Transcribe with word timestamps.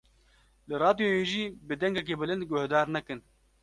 Li 0.67 0.75
radyoyê 0.83 1.23
jî 1.31 1.45
bi 1.67 1.75
dengekî 1.81 2.15
bilind 2.21 2.43
guhdar 2.51 2.87
nekin. 2.95 3.19